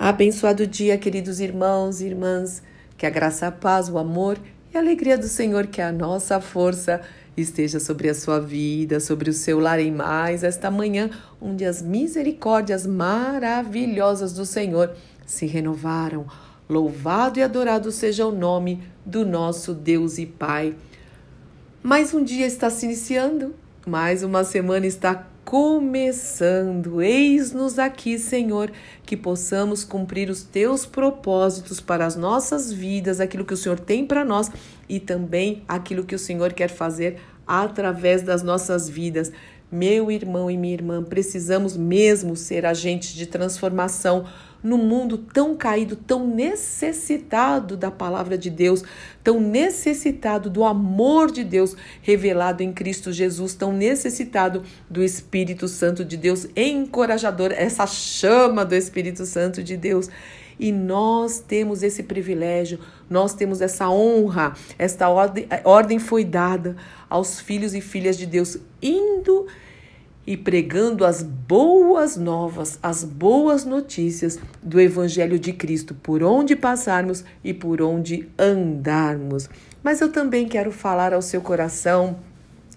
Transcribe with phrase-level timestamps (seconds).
[0.00, 2.62] Abençoado dia, queridos irmãos e irmãs.
[2.96, 4.38] Que a graça, a paz, o amor
[4.72, 7.00] e a alegria do Senhor, que a nossa força
[7.36, 11.82] esteja sobre a sua vida, sobre o seu lar em mais esta manhã, onde as
[11.82, 14.94] misericórdias maravilhosas do Senhor
[15.26, 16.26] se renovaram.
[16.68, 20.76] Louvado e adorado seja o nome do nosso Deus e Pai.
[21.82, 23.52] Mais um dia está se iniciando,
[23.84, 27.00] mais uma semana está começando.
[27.00, 28.70] Eis-nos aqui, Senhor,
[29.06, 34.04] que possamos cumprir os teus propósitos para as nossas vidas, aquilo que o Senhor tem
[34.04, 34.50] para nós
[34.86, 39.32] e também aquilo que o Senhor quer fazer através das nossas vidas.
[39.72, 44.26] Meu irmão e minha irmã, precisamos mesmo ser agentes de transformação
[44.62, 48.82] no mundo tão caído, tão necessitado da palavra de Deus,
[49.22, 56.04] tão necessitado do amor de Deus revelado em Cristo Jesus, tão necessitado do Espírito Santo
[56.04, 60.08] de Deus, encorajador, essa chama do Espírito Santo de Deus.
[60.58, 66.76] E nós temos esse privilégio, nós temos essa honra, esta ordem, ordem foi dada
[67.08, 69.46] aos filhos e filhas de Deus, indo
[70.36, 77.54] pregando as boas novas, as boas notícias do Evangelho de Cristo, por onde passarmos e
[77.54, 79.48] por onde andarmos.
[79.82, 82.18] Mas eu também quero falar ao seu coração,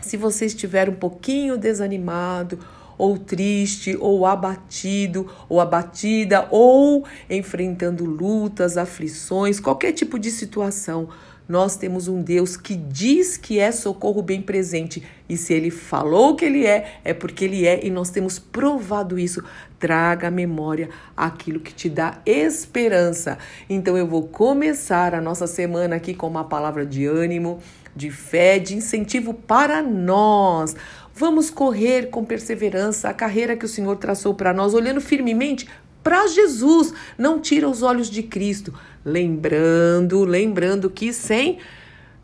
[0.00, 2.58] se você estiver um pouquinho desanimado,
[2.98, 11.08] ou triste, ou abatido, ou abatida, ou enfrentando lutas, aflições, qualquer tipo de situação,
[11.48, 15.02] nós temos um Deus que diz que é socorro bem presente.
[15.26, 19.18] E se ele falou que ele é, é porque ele é, e nós temos provado
[19.18, 19.42] isso.
[19.78, 23.38] Traga à memória aquilo que te dá esperança.
[23.68, 27.60] Então eu vou começar a nossa semana aqui com uma palavra de ânimo,
[27.96, 30.76] de fé, de incentivo para nós.
[31.14, 35.66] Vamos correr com perseverança a carreira que o Senhor traçou para nós, olhando firmemente
[36.08, 36.94] para Jesus.
[37.18, 38.72] Não tira os olhos de Cristo.
[39.04, 41.58] Lembrando, lembrando que sem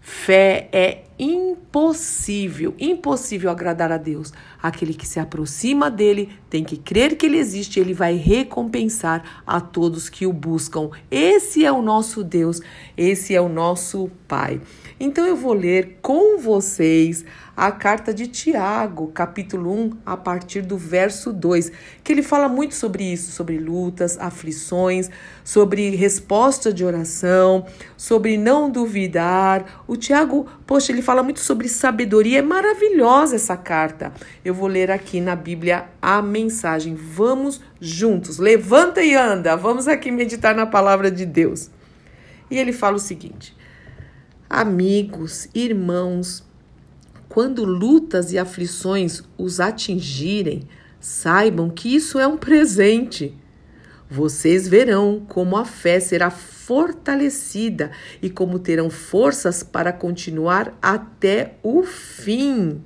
[0.00, 4.32] fé é impossível, impossível agradar a Deus.
[4.62, 9.60] Aquele que se aproxima dele tem que crer que ele existe, ele vai recompensar a
[9.60, 10.90] todos que o buscam.
[11.10, 12.60] Esse é o nosso Deus,
[12.96, 14.60] esse é o nosso Pai.
[14.98, 17.24] Então eu vou ler com vocês
[17.56, 21.70] a carta de Tiago, capítulo 1, a partir do verso 2,
[22.02, 25.08] que ele fala muito sobre isso, sobre lutas, aflições,
[25.44, 27.64] sobre resposta de oração,
[27.96, 29.84] sobre não duvidar.
[29.86, 34.12] O Tiago, poxa, ele fala muito sobre sabedoria, é maravilhosa essa carta.
[34.44, 36.94] Eu vou ler aqui na Bíblia a mensagem.
[36.94, 41.70] Vamos juntos, levanta e anda, vamos aqui meditar na palavra de Deus.
[42.50, 43.54] E ele fala o seguinte:
[44.48, 46.44] Amigos, irmãos,
[47.28, 50.62] quando lutas e aflições os atingirem,
[51.00, 53.36] saibam que isso é um presente.
[54.14, 57.90] Vocês verão como a fé será fortalecida
[58.22, 62.80] e como terão forças para continuar até o fim.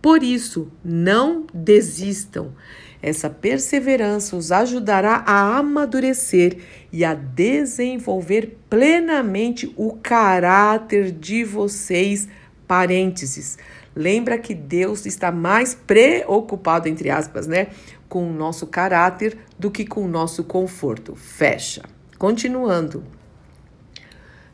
[0.00, 2.54] Por isso, não desistam.
[3.02, 6.60] Essa perseverança os ajudará a amadurecer
[6.90, 12.26] e a desenvolver plenamente o caráter de vocês
[12.66, 13.58] Parênteses.
[13.94, 17.68] Lembra que Deus está mais preocupado, entre aspas, né,
[18.08, 21.14] com o nosso caráter do que com o nosso conforto.
[21.14, 21.82] Fecha.
[22.18, 23.04] Continuando.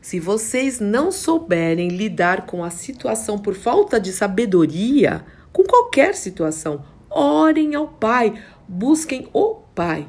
[0.01, 6.83] Se vocês não souberem lidar com a situação por falta de sabedoria, com qualquer situação,
[7.09, 8.33] orem ao Pai,
[8.67, 10.05] busquem o Pai.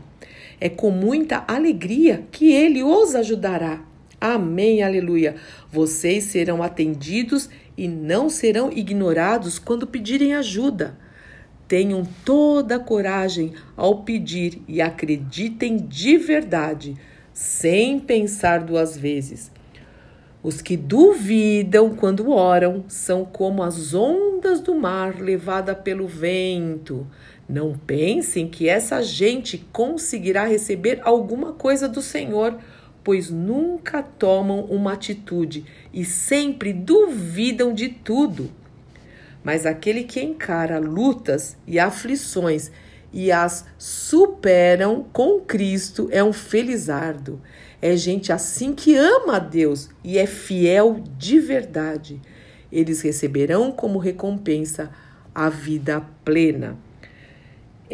[0.60, 3.82] É com muita alegria que ele os ajudará.
[4.20, 5.36] Amém, aleluia.
[5.70, 10.96] Vocês serão atendidos e não serão ignorados quando pedirem ajuda.
[11.66, 16.96] Tenham toda a coragem ao pedir e acreditem de verdade,
[17.32, 19.50] sem pensar duas vezes.
[20.42, 27.06] Os que duvidam quando oram são como as ondas do mar levada pelo vento.
[27.48, 32.58] Não pensem que essa gente conseguirá receber alguma coisa do Senhor
[33.04, 38.50] pois nunca tomam uma atitude e sempre duvidam de tudo.
[39.44, 42.72] Mas aquele que encara lutas e aflições
[43.12, 47.40] e as superam com Cristo é um felizardo.
[47.80, 52.20] É gente assim que ama a Deus e é fiel de verdade.
[52.72, 54.90] Eles receberão como recompensa
[55.34, 56.78] a vida plena.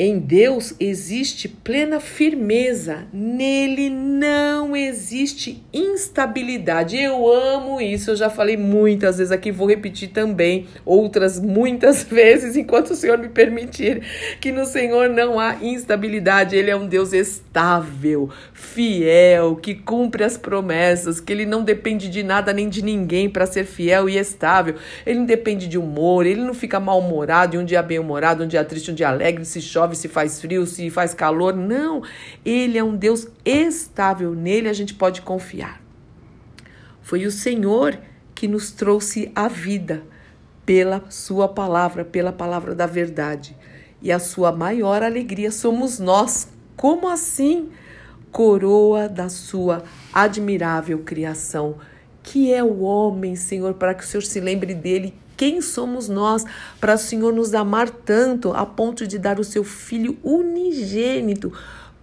[0.03, 6.97] Em Deus existe plena firmeza, nele não existe instabilidade.
[6.97, 12.57] Eu amo isso, eu já falei muitas vezes aqui, vou repetir também, outras muitas vezes,
[12.57, 14.01] enquanto o Senhor me permitir,
[14.41, 20.39] que no Senhor não há instabilidade, ele é um Deus estável, fiel, que cumpre as
[20.39, 24.77] promessas, que ele não depende de nada nem de ninguém para ser fiel e estável.
[25.05, 28.91] Ele não depende de humor, ele não fica mal-humorado, um dia bem-humorado, um dia triste,
[28.91, 31.55] um dia alegre, se chove chove, se faz frio, se faz calor.
[31.55, 32.03] Não.
[32.45, 34.35] Ele é um Deus estável.
[34.35, 35.81] Nele a gente pode confiar.
[37.03, 37.99] Foi o Senhor
[38.35, 40.03] que nos trouxe a vida
[40.65, 43.57] pela Sua palavra, pela palavra da verdade.
[44.01, 46.49] E a Sua maior alegria somos nós.
[46.77, 47.71] Como assim?
[48.31, 49.83] Coroa da Sua
[50.13, 51.77] admirável criação.
[52.23, 56.45] Que é o homem, Senhor, para que o Senhor se lembre dele quem somos nós
[56.79, 61.51] para o Senhor nos amar tanto a ponto de dar o seu filho unigênito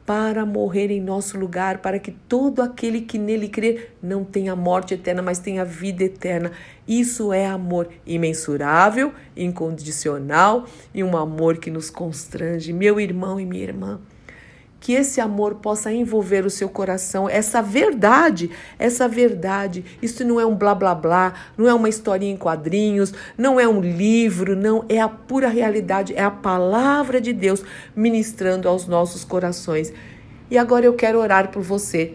[0.07, 4.95] para morrer em nosso lugar, para que todo aquele que nele crê não tenha morte
[4.95, 6.51] eterna, mas tenha vida eterna.
[6.87, 12.73] Isso é amor imensurável, incondicional e um amor que nos constrange.
[12.73, 13.99] Meu irmão e minha irmã
[14.87, 18.49] que esse amor possa envolver o seu coração, essa verdade,
[18.79, 19.83] essa verdade.
[20.01, 23.67] Isso não é um blá blá blá, não é uma historinha em quadrinhos, não é
[23.67, 27.61] um livro, não, é a pura realidade, é a palavra de Deus
[27.93, 29.91] ministrando aos nossos corações.
[30.49, 32.13] E agora eu quero orar por você.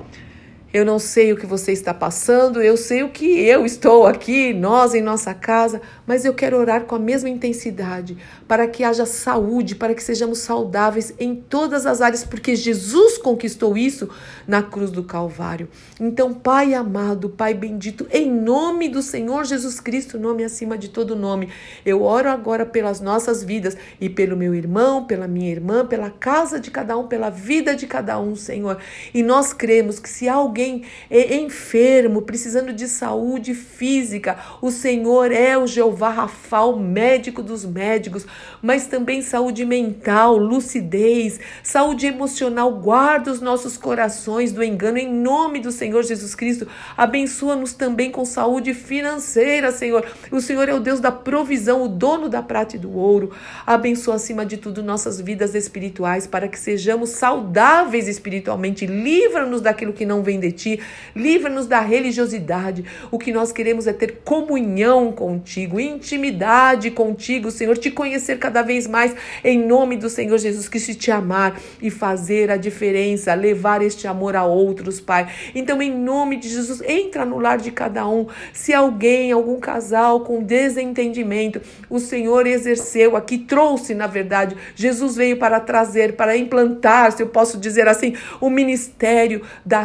[0.72, 4.54] Eu não sei o que você está passando, eu sei o que eu estou aqui,
[4.54, 8.16] nós em nossa casa, mas eu quero orar com a mesma intensidade,
[8.48, 13.76] para que haja saúde, para que sejamos saudáveis em todas as áreas, porque Jesus conquistou
[13.76, 14.08] isso
[14.48, 15.68] na cruz do Calvário.
[16.00, 21.14] Então, Pai amado, Pai bendito, em nome do Senhor Jesus Cristo, nome acima de todo
[21.14, 21.50] nome,
[21.84, 26.58] eu oro agora pelas nossas vidas e pelo meu irmão, pela minha irmã, pela casa
[26.58, 28.78] de cada um, pela vida de cada um, Senhor.
[29.12, 30.61] E nós cremos que se alguém
[31.10, 37.42] é enfermo, precisando de saúde física, o Senhor é o Jeová Jeová Rafa, o médico
[37.42, 38.26] dos médicos,
[38.62, 42.72] mas também saúde mental, lucidez, saúde emocional.
[42.72, 46.68] Guarda os nossos corações do engano em nome do Senhor Jesus Cristo.
[46.96, 50.06] Abençoa-nos também com saúde financeira, Senhor.
[50.30, 53.32] O Senhor é o Deus da provisão, o dono da prata e do ouro.
[53.66, 58.86] Abençoa acima de tudo nossas vidas espirituais para que sejamos saudáveis espiritualmente.
[58.86, 60.80] Livra-nos daquilo que não vem de ti.
[61.14, 62.84] Livra-nos da religiosidade.
[63.10, 68.86] O que nós queremos é ter comunhão contigo intimidade contigo, Senhor, te conhecer cada vez
[68.86, 69.14] mais
[69.44, 74.36] em nome do Senhor Jesus Cristo, te amar e fazer a diferença, levar este amor
[74.36, 75.28] a outros, Pai.
[75.54, 78.26] Então, em nome de Jesus, entra no lar de cada um.
[78.52, 85.36] Se alguém, algum casal com desentendimento, o Senhor exerceu aqui, trouxe, na verdade, Jesus veio
[85.36, 89.80] para trazer, para implantar, se eu posso dizer assim, o ministério da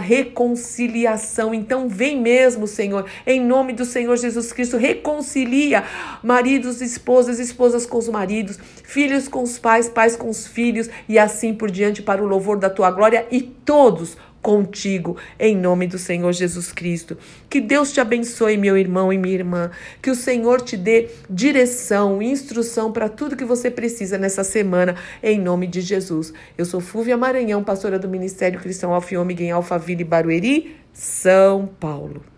[0.57, 1.53] reconciliação.
[1.53, 5.83] Então, vem mesmo, Senhor, em nome do Senhor Jesus Cristo, reconcilia
[6.23, 11.19] maridos, esposas, esposas com os maridos, filhos com os pais, pais com os filhos e
[11.19, 15.97] assim por diante para o louvor da tua glória e todos contigo, em nome do
[15.97, 17.17] Senhor Jesus Cristo.
[17.49, 19.71] Que Deus te abençoe, meu irmão e minha irmã.
[20.01, 25.39] Que o Senhor te dê direção, instrução para tudo que você precisa nessa semana, em
[25.39, 26.33] nome de Jesus.
[26.57, 32.36] Eu sou Fúvia Maranhão, pastora do Ministério Cristão Alfiômega em Alphaville, Barueri, São Paulo.